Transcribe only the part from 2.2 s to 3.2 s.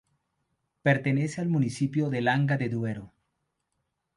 Langa de Duero.